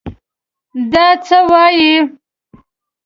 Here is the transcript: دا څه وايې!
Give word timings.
دا 0.91 1.07
څه 1.25 1.39
وايې! 1.49 1.95